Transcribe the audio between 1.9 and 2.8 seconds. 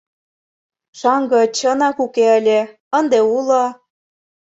уке ыле,